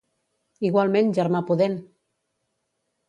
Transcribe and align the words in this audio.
Igualment, 0.69 1.13
germà 1.19 1.43
pudent! 1.51 1.77